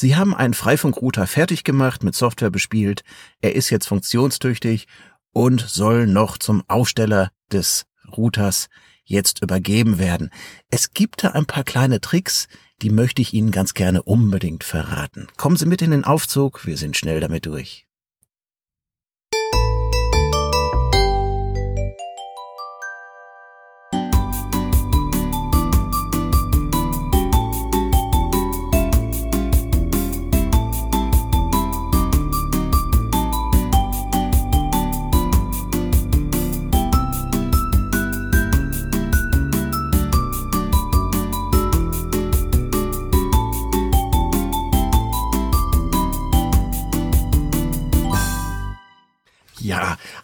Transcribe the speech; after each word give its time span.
Sie 0.00 0.14
haben 0.14 0.32
einen 0.32 0.54
Freifunkrouter 0.54 1.26
fertig 1.26 1.64
gemacht, 1.64 2.04
mit 2.04 2.14
Software 2.14 2.50
bespielt. 2.50 3.02
Er 3.40 3.56
ist 3.56 3.68
jetzt 3.68 3.88
funktionstüchtig 3.88 4.86
und 5.32 5.60
soll 5.60 6.06
noch 6.06 6.38
zum 6.38 6.62
Aufsteller 6.68 7.32
des 7.50 7.84
Routers 8.16 8.68
jetzt 9.02 9.42
übergeben 9.42 9.98
werden. 9.98 10.30
Es 10.70 10.92
gibt 10.92 11.24
da 11.24 11.30
ein 11.30 11.46
paar 11.46 11.64
kleine 11.64 12.00
Tricks, 12.00 12.46
die 12.80 12.90
möchte 12.90 13.22
ich 13.22 13.34
Ihnen 13.34 13.50
ganz 13.50 13.74
gerne 13.74 14.04
unbedingt 14.04 14.62
verraten. 14.62 15.26
Kommen 15.36 15.56
Sie 15.56 15.66
mit 15.66 15.82
in 15.82 15.90
den 15.90 16.04
Aufzug, 16.04 16.64
wir 16.64 16.76
sind 16.76 16.96
schnell 16.96 17.18
damit 17.18 17.46
durch. 17.46 17.87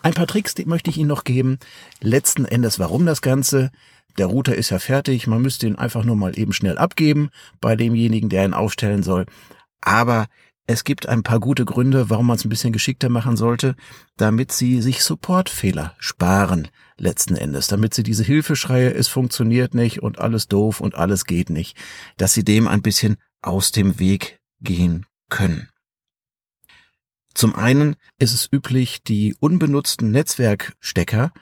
Ein 0.05 0.13
paar 0.13 0.27
Tricks, 0.27 0.55
die 0.55 0.67
möchte 0.67 0.91
ich 0.91 0.99
Ihnen 0.99 1.09
noch 1.09 1.25
geben. 1.25 1.59
Letzten 2.01 2.45
Endes, 2.45 2.79
warum 2.79 3.07
das 3.07 3.23
Ganze? 3.23 3.71
Der 4.19 4.27
Router 4.27 4.55
ist 4.55 4.71
ja 4.71 4.79
fertig, 4.79 5.27
man 5.27 5.43
müsste 5.43 5.67
ihn 5.67 5.77
einfach 5.77 6.05
nur 6.05 6.15
mal 6.15 6.39
eben 6.39 6.53
schnell 6.53 6.79
abgeben 6.79 7.31
bei 7.61 7.75
demjenigen, 7.75 8.29
der 8.29 8.45
ihn 8.45 8.55
aufstellen 8.55 9.03
soll. 9.03 9.25
Aber 9.81 10.27
es 10.67 10.85
gibt 10.85 11.09
ein 11.09 11.23
paar 11.23 11.41
gute 11.41 11.65
Gründe, 11.65 12.11
warum 12.11 12.27
man 12.27 12.37
es 12.37 12.45
ein 12.45 12.51
bisschen 12.51 12.73
geschickter 12.73 13.09
machen 13.09 13.37
sollte, 13.37 13.77
damit 14.17 14.53
Sie 14.53 14.83
sich 14.83 15.03
Supportfehler 15.03 15.95
sparen 15.99 16.69
letzten 16.97 17.35
Endes, 17.35 17.67
damit 17.67 17.95
Sie 17.95 18.03
diese 18.03 18.25
Hilfeschreie, 18.25 18.93
es 18.93 19.09
funktioniert 19.09 19.75
nicht 19.75 20.03
und 20.03 20.19
alles 20.19 20.49
doof 20.49 20.81
und 20.81 20.95
alles 20.95 21.25
geht 21.25 21.51
nicht, 21.51 21.77
dass 22.19 22.35
Sie 22.35 22.45
dem 22.45 22.69
ein 22.69 22.83
bisschen 22.83 23.17
aus 23.43 23.73
dem 23.73 23.99
Weg 23.99 24.39
gehen 24.61 25.07
können. 25.29 25.69
Zum 27.35 27.55
einen 27.55 27.97
ist 28.19 28.33
es 28.33 28.49
üblich, 28.51 29.03
die 29.03 29.35
unbenutzten 29.41 30.11
Netzwerkstecker, 30.11 31.33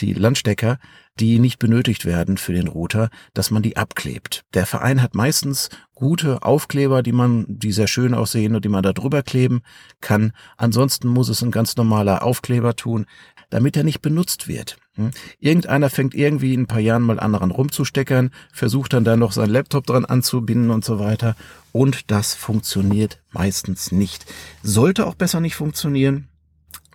die 0.00 0.12
Landstecker, 0.12 0.78
die 1.18 1.38
nicht 1.38 1.58
benötigt 1.58 2.04
werden 2.04 2.36
für 2.36 2.52
den 2.52 2.68
Router, 2.68 3.10
dass 3.34 3.50
man 3.50 3.62
die 3.62 3.76
abklebt. 3.76 4.44
Der 4.54 4.66
Verein 4.66 5.02
hat 5.02 5.14
meistens 5.14 5.70
gute 5.94 6.42
Aufkleber, 6.42 7.02
die 7.02 7.12
man, 7.12 7.46
die 7.48 7.72
sehr 7.72 7.88
schön 7.88 8.14
aussehen 8.14 8.54
und 8.54 8.64
die 8.64 8.68
man 8.68 8.82
da 8.82 8.92
drüber 8.92 9.22
kleben 9.22 9.62
kann. 10.00 10.32
Ansonsten 10.56 11.08
muss 11.08 11.28
es 11.28 11.42
ein 11.42 11.50
ganz 11.50 11.76
normaler 11.76 12.22
Aufkleber 12.22 12.76
tun, 12.76 13.06
damit 13.50 13.76
er 13.76 13.84
nicht 13.84 14.02
benutzt 14.02 14.48
wird. 14.48 14.76
Hm? 14.94 15.10
Irgendeiner 15.38 15.90
fängt 15.90 16.14
irgendwie 16.14 16.54
in 16.54 16.62
ein 16.62 16.66
paar 16.66 16.80
Jahren 16.80 17.02
mal 17.02 17.20
anderen 17.20 17.50
rumzusteckern, 17.50 18.30
versucht 18.52 18.92
dann 18.92 19.04
da 19.04 19.16
noch 19.16 19.32
sein 19.32 19.50
Laptop 19.50 19.86
dran 19.86 20.04
anzubinden 20.04 20.70
und 20.70 20.84
so 20.84 20.98
weiter. 20.98 21.36
Und 21.72 22.10
das 22.10 22.34
funktioniert 22.34 23.22
meistens 23.30 23.92
nicht. 23.92 24.26
Sollte 24.62 25.06
auch 25.06 25.14
besser 25.14 25.40
nicht 25.40 25.54
funktionieren, 25.54 26.28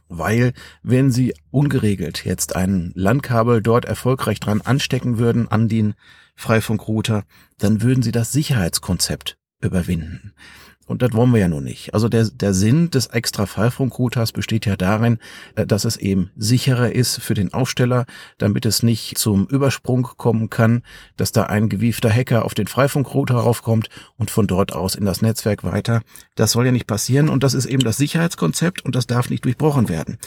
weil 0.10 0.54
wenn 0.84 1.12
Sie 1.12 1.34
ungeregelt 1.50 2.26
jetzt 2.26 2.56
ein 2.56 2.92
Landkabel 2.96 3.62
dort 3.62 3.86
erfolgreich 3.86 4.40
dran 4.40 4.62
anstecken 4.62 5.18
würden 5.18 5.48
an 5.48 5.70
den 5.70 5.96
Freifunkrouter, 6.36 7.24
dann 7.58 7.82
würden 7.82 8.04
Sie 8.04 8.12
das 8.12 8.32
Sicherheitskonzept 8.32 9.38
überwinden. 9.62 10.34
Und 10.86 11.02
das 11.02 11.14
wollen 11.14 11.32
wir 11.32 11.40
ja 11.40 11.48
nun 11.48 11.64
nicht. 11.64 11.94
Also 11.94 12.10
der, 12.10 12.26
der 12.26 12.54
Sinn 12.54 12.92
des 12.92 13.08
extra 13.08 13.46
Freifunkrouters 13.46 14.34
besteht 14.34 14.66
ja 14.66 14.76
darin, 14.76 15.18
äh, 15.56 15.66
dass 15.66 15.86
es 15.86 15.96
eben 15.96 16.32
sicherer 16.36 16.92
ist 16.92 17.22
für 17.22 17.34
den 17.34 17.54
Aufsteller, 17.54 18.06
damit 18.38 18.66
es 18.66 18.84
nicht 18.84 19.18
zum 19.18 19.48
Übersprung 19.48 20.04
kommen 20.18 20.50
kann, 20.50 20.84
dass 21.16 21.32
da 21.32 21.44
ein 21.44 21.70
gewiefter 21.70 22.12
Hacker 22.12 22.44
auf 22.44 22.54
den 22.54 22.68
Freifunkrouter 22.68 23.36
raufkommt 23.36 23.90
und 24.18 24.30
von 24.30 24.46
dort 24.46 24.74
aus 24.74 24.96
in 24.96 25.06
das 25.06 25.22
Netzwerk 25.22 25.64
weiter. 25.64 26.02
Das 26.36 26.52
soll 26.52 26.66
ja 26.66 26.72
nicht 26.74 26.88
passieren 26.88 27.30
und 27.30 27.44
das 27.44 27.54
ist 27.54 27.66
eben 27.66 27.84
das 27.84 27.98
Sicherheitskonzept 27.98 28.84
und 28.84 28.96
das 28.96 29.08
darf 29.08 29.30
nicht 29.30 29.46
durchbrochen 29.46 29.88
werden. 29.88 30.18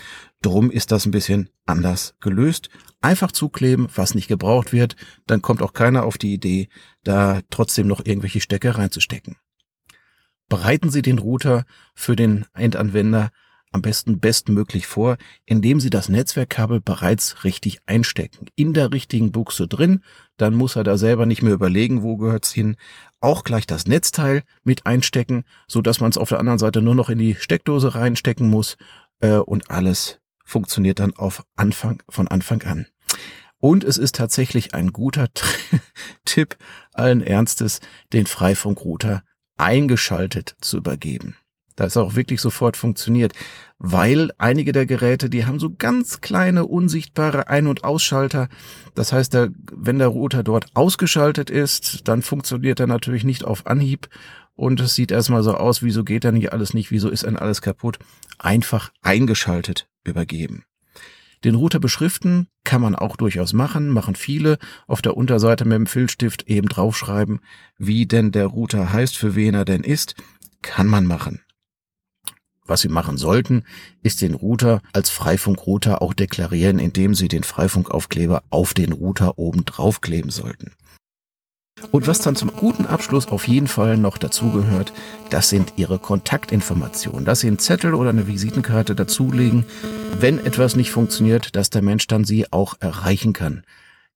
Drum 0.41 0.71
ist 0.71 0.91
das 0.91 1.05
ein 1.05 1.11
bisschen 1.11 1.51
anders 1.67 2.15
gelöst. 2.21 2.71
Einfach 3.03 3.31
zukleben, 3.31 3.89
was 3.95 4.15
nicht 4.15 4.29
gebraucht 4.29 4.73
wird, 4.73 4.97
dann 5.27 5.43
kommt 5.43 5.61
auch 5.61 5.75
keiner 5.75 6.05
auf 6.05 6.17
die 6.17 6.33
Idee, 6.33 6.69
da 7.05 7.41
trotzdem 7.51 7.87
noch 7.87 8.05
irgendwelche 8.05 8.41
Stecker 8.41 8.79
reinzustecken 8.79 9.37
bereiten 10.49 10.91
Sie 10.91 11.03
den 11.03 11.19
Router 11.19 11.65
für 11.95 12.17
den 12.17 12.47
Endanwender 12.55 13.31
am 13.73 13.83
besten 13.83 14.21
bestmöglich 14.21 14.87
vor, 14.87 15.17
indem 15.45 15.81
Sie 15.81 15.91
das 15.91 16.09
Netzwerkkabel 16.09 16.81
bereits 16.81 17.45
richtig 17.45 17.81
einstecken. 17.87 18.47
In 18.55 18.73
der 18.73 18.93
richtigen 18.93 19.33
Buchse 19.33 19.69
drin, 19.69 20.03
dann 20.37 20.55
muss 20.55 20.77
er 20.77 20.85
da 20.85 20.97
selber 20.97 21.27
nicht 21.27 21.43
mehr 21.43 21.53
überlegen, 21.53 22.03
wo 22.03 22.17
gehört's 22.17 22.53
hin. 22.53 22.77
Auch 23.21 23.45
gleich 23.45 23.67
das 23.67 23.87
Netzteil 23.87 24.45
mit 24.65 24.87
einstecken, 24.87 25.45
so 25.67 25.83
dass 25.83 26.01
man 26.01 26.11
es 26.11 26.19
auf 26.19 26.31
der 26.31 26.41
anderen 26.41 26.59
Seite 26.59 26.81
nur 26.81 26.95
noch 26.95 27.11
in 27.11 27.19
die 27.19 27.35
Steckdose 27.35 27.95
reinstecken 27.95 28.49
muss 28.49 28.77
äh, 29.21 29.37
und 29.37 29.71
alles 29.71 30.21
funktioniert 30.45 31.01
dann 31.01 31.15
auf 31.15 31.45
Anfang 31.57 32.03
von 32.09 32.29
Anfang 32.29 32.63
an. 32.63 32.87
Und 33.59 33.85
es 33.85 33.99
ist 33.99 34.15
tatsächlich 34.15 34.75
ein 34.75 34.93
guter 34.93 35.29
Tipp 36.25 36.57
allen 36.93 37.21
Ernstes, 37.21 37.81
den 38.13 38.27
Freifunkrouter 38.27 39.23
eingeschaltet 39.57 40.57
zu 40.61 40.79
übergeben. 40.79 41.37
Das 41.77 41.99
auch 41.99 42.15
wirklich 42.15 42.41
sofort 42.41 42.77
funktioniert, 42.77 43.35
weil 43.79 44.31
einige 44.39 44.73
der 44.73 44.87
Geräte, 44.87 45.29
die 45.29 45.45
haben 45.45 45.61
so 45.61 45.75
ganz 45.77 46.23
kleine 46.23 46.65
unsichtbare 46.65 47.49
Ein- 47.49 47.67
und 47.67 47.85
Ausschalter. 47.85 48.49
Das 48.95 49.13
heißt, 49.13 49.35
der, 49.35 49.51
wenn 49.73 49.99
der 49.99 50.09
Router 50.09 50.43
dort 50.43 50.67
ausgeschaltet 50.75 51.51
ist, 51.51 52.09
dann 52.09 52.23
funktioniert 52.23 52.81
er 52.81 52.87
natürlich 52.87 53.25
nicht 53.25 53.45
auf 53.45 53.67
Anhieb 53.67 54.09
und 54.55 54.81
es 54.81 54.95
sieht 54.95 55.11
erstmal 55.11 55.43
so 55.43 55.55
aus, 55.55 55.83
wieso 55.83 56.03
geht 56.03 56.25
da 56.25 56.33
nicht 56.33 56.53
alles 56.53 56.73
nicht, 56.73 56.91
wieso 56.91 57.11
ist 57.11 57.25
denn 57.25 57.37
alles 57.37 57.61
kaputt? 57.61 57.99
Einfach 58.39 58.91
eingeschaltet 59.03 59.87
übergeben. 60.03 60.65
Den 61.45 61.55
Router 61.55 61.79
beschriften 61.79 62.49
kann 62.67 62.83
man 62.83 62.95
auch 62.95 63.17
durchaus 63.17 63.55
machen, 63.55 63.89
machen 63.89 64.17
viele. 64.17 64.59
Auf 64.87 65.01
der 65.01 65.17
Unterseite 65.17 65.65
mit 65.65 65.77
dem 65.77 65.87
Filzstift 65.87 66.43
eben 66.49 66.69
draufschreiben, 66.69 67.41
wie 67.79 68.05
denn 68.05 68.33
der 68.33 68.47
Router 68.47 68.93
heißt, 68.93 69.17
für 69.17 69.35
wen 69.35 69.55
er 69.55 69.65
denn 69.65 69.83
ist. 69.83 70.17
Kann 70.61 70.87
man 70.87 71.07
machen. 71.07 71.41
Was 72.67 72.81
Sie 72.81 72.89
machen 72.89 73.17
sollten, 73.17 73.63
ist 74.03 74.21
den 74.21 74.35
Router 74.35 74.83
als 74.93 75.09
Freifunkrouter 75.09 76.03
auch 76.03 76.13
deklarieren, 76.13 76.81
indem 76.81 77.15
Sie 77.15 77.29
den 77.29 77.45
Freifunkaufkleber 77.45 78.43
auf 78.51 78.75
den 78.75 78.93
Router 78.93 79.39
oben 79.39 79.65
draufkleben 79.65 80.31
sollten. 80.31 80.73
Und 81.91 82.07
was 82.07 82.21
dann 82.21 82.37
zum 82.37 82.53
guten 82.53 82.87
Abschluss 82.87 83.29
auf 83.29 83.47
jeden 83.47 83.69
Fall 83.69 83.97
noch 83.97 84.19
dazugehört, 84.19 84.93
das 85.31 85.51
sind 85.51 85.75
Ihre 85.77 85.99
Kontaktinformationen. 85.99 87.25
Dass 87.25 87.41
Sie 87.41 87.49
einen 87.49 87.59
Zettel 87.59 87.95
oder 87.95 88.11
eine 88.11 88.27
Visitenkarte 88.27 88.95
dazulegen, 88.95 89.67
wenn 90.19 90.39
etwas 90.39 90.75
nicht 90.75 90.91
funktioniert, 90.91 91.55
dass 91.55 91.71
der 91.71 91.83
Mensch 91.83 92.07
dann 92.07 92.25
Sie 92.25 92.51
auch 92.51 92.75
erreichen 92.81 93.33
kann. 93.33 93.65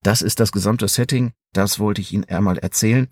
Das 0.03 0.23
ist 0.23 0.41
das 0.41 0.53
gesamte 0.53 0.89
Setting, 0.89 1.33
das 1.53 1.79
wollte 1.79 2.01
ich 2.01 2.13
Ihnen 2.13 2.25
einmal 2.25 2.59
erzählen. 2.59 3.09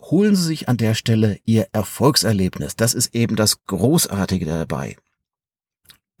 Holen 0.00 0.34
Sie 0.34 0.42
sich 0.44 0.68
an 0.68 0.76
der 0.76 0.94
Stelle 0.94 1.38
Ihr 1.44 1.68
Erfolgserlebnis. 1.72 2.74
Das 2.74 2.94
ist 2.94 3.14
eben 3.14 3.36
das 3.36 3.64
Großartige 3.66 4.46
dabei. 4.46 4.96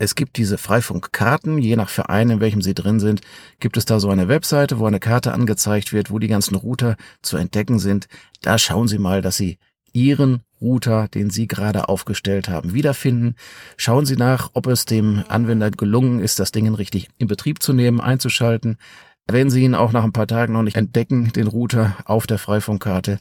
Es 0.02 0.14
gibt 0.14 0.38
diese 0.38 0.56
Freifunkkarten, 0.56 1.58
je 1.58 1.76
nach 1.76 1.90
Verein, 1.90 2.30
in 2.30 2.40
welchem 2.40 2.62
sie 2.62 2.72
drin 2.72 3.00
sind, 3.00 3.20
gibt 3.60 3.76
es 3.76 3.84
da 3.84 4.00
so 4.00 4.08
eine 4.08 4.28
Webseite, 4.28 4.78
wo 4.78 4.86
eine 4.86 4.98
Karte 4.98 5.34
angezeigt 5.34 5.92
wird, 5.92 6.10
wo 6.10 6.18
die 6.18 6.26
ganzen 6.26 6.54
Router 6.54 6.96
zu 7.20 7.36
entdecken 7.36 7.78
sind. 7.78 8.08
Da 8.40 8.56
schauen 8.56 8.88
Sie 8.88 8.96
mal, 8.96 9.20
dass 9.20 9.36
Sie 9.36 9.58
Ihren 9.92 10.40
Router, 10.58 11.08
den 11.08 11.28
Sie 11.28 11.46
gerade 11.46 11.90
aufgestellt 11.90 12.48
haben, 12.48 12.72
wiederfinden. 12.72 13.34
Schauen 13.76 14.06
Sie 14.06 14.16
nach, 14.16 14.52
ob 14.54 14.68
es 14.68 14.86
dem 14.86 15.22
Anwender 15.28 15.70
gelungen 15.70 16.20
ist, 16.20 16.40
das 16.40 16.50
Ding 16.50 16.74
richtig 16.74 17.10
in 17.18 17.26
Betrieb 17.26 17.62
zu 17.62 17.74
nehmen, 17.74 18.00
einzuschalten. 18.00 18.78
Wenn 19.26 19.50
Sie 19.50 19.62
ihn 19.62 19.74
auch 19.74 19.92
nach 19.92 20.04
ein 20.04 20.12
paar 20.12 20.26
Tagen 20.26 20.54
noch 20.54 20.62
nicht 20.62 20.78
entdecken, 20.78 21.30
den 21.34 21.46
Router 21.46 21.96
auf 22.06 22.26
der 22.26 22.38
Freifunkkarte, 22.38 23.18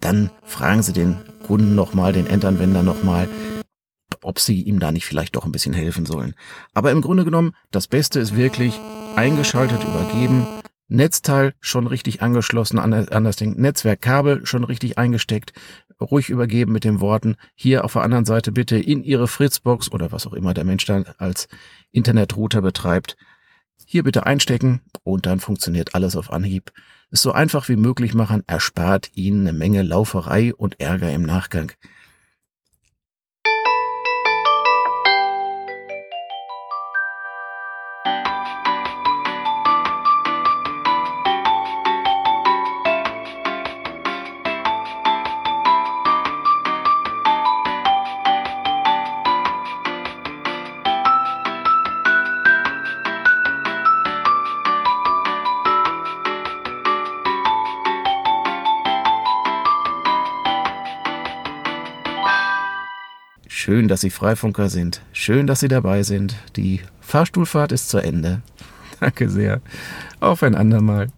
dann 0.00 0.30
fragen 0.44 0.82
Sie 0.82 0.94
den 0.94 1.18
Kunden 1.46 1.74
nochmal, 1.74 2.14
den 2.14 2.26
Endanwender 2.26 2.82
nochmal, 2.82 3.28
ob 4.22 4.38
sie 4.38 4.62
ihm 4.62 4.78
da 4.78 4.92
nicht 4.92 5.06
vielleicht 5.06 5.36
doch 5.36 5.44
ein 5.44 5.52
bisschen 5.52 5.74
helfen 5.74 6.06
sollen. 6.06 6.34
Aber 6.74 6.90
im 6.90 7.00
Grunde 7.00 7.24
genommen, 7.24 7.54
das 7.70 7.88
Beste 7.88 8.20
ist 8.20 8.36
wirklich 8.36 8.78
eingeschaltet, 9.16 9.82
übergeben, 9.82 10.46
Netzteil 10.88 11.54
schon 11.60 11.86
richtig 11.86 12.20
angeschlossen 12.20 12.78
an, 12.78 13.24
das 13.24 13.36
Ding, 13.36 13.58
Netzwerkkabel 13.58 14.44
schon 14.44 14.64
richtig 14.64 14.98
eingesteckt, 14.98 15.52
ruhig 16.00 16.28
übergeben 16.28 16.72
mit 16.72 16.84
den 16.84 17.00
Worten, 17.00 17.36
hier 17.54 17.84
auf 17.84 17.94
der 17.94 18.02
anderen 18.02 18.26
Seite 18.26 18.52
bitte 18.52 18.76
in 18.76 19.02
Ihre 19.02 19.26
Fritzbox 19.26 19.90
oder 19.90 20.12
was 20.12 20.26
auch 20.26 20.34
immer 20.34 20.52
der 20.52 20.64
Mensch 20.64 20.84
dann 20.84 21.06
als 21.16 21.48
Internetrouter 21.92 22.60
betreibt, 22.60 23.16
hier 23.86 24.02
bitte 24.02 24.26
einstecken 24.26 24.82
und 25.02 25.26
dann 25.26 25.40
funktioniert 25.40 25.94
alles 25.94 26.16
auf 26.16 26.30
Anhieb. 26.32 26.72
es 27.10 27.22
so 27.22 27.32
einfach 27.32 27.68
wie 27.68 27.76
möglich 27.76 28.14
machen, 28.14 28.42
erspart 28.46 29.10
Ihnen 29.14 29.46
eine 29.46 29.56
Menge 29.56 29.82
Lauferei 29.82 30.54
und 30.54 30.80
Ärger 30.80 31.12
im 31.12 31.22
Nachgang. 31.22 31.72
Schön, 63.54 63.86
dass 63.86 64.00
Sie 64.00 64.08
Freifunker 64.08 64.70
sind. 64.70 65.02
Schön, 65.12 65.46
dass 65.46 65.60
Sie 65.60 65.68
dabei 65.68 66.04
sind. 66.04 66.36
Die 66.56 66.80
Fahrstuhlfahrt 67.02 67.70
ist 67.70 67.90
zu 67.90 67.98
Ende. 67.98 68.40
Danke 68.98 69.28
sehr. 69.28 69.60
Auf 70.20 70.42
ein 70.42 70.54
andermal. 70.54 71.10